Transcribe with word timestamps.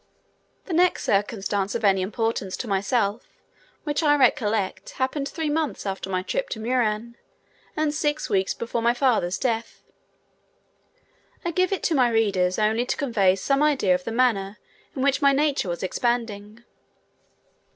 The 0.65 0.73
next 0.73 1.03
circumstance 1.03 1.75
of 1.75 1.83
any 1.85 2.01
importance 2.01 2.57
to 2.57 2.67
myself 2.67 3.27
which 3.83 4.01
I 4.01 4.15
recollect 4.15 4.93
happened 4.93 5.29
three 5.29 5.51
months 5.51 5.85
after 5.85 6.09
my 6.09 6.23
trip 6.23 6.49
to 6.49 6.59
Muran, 6.59 7.17
and 7.77 7.93
six 7.93 8.27
weeks 8.27 8.55
before 8.55 8.81
my 8.81 8.95
father's 8.95 9.37
death. 9.37 9.83
I 11.45 11.51
give 11.51 11.71
it 11.71 11.83
to 11.83 11.93
my 11.93 12.09
readers 12.09 12.57
only 12.57 12.87
to 12.87 12.97
convey 12.97 13.35
some 13.35 13.61
idea 13.61 13.93
of 13.93 14.03
the 14.03 14.11
manner 14.11 14.57
in 14.95 15.03
which 15.03 15.21
my 15.21 15.33
nature 15.33 15.69
was 15.69 15.83
expanding. 15.83 16.63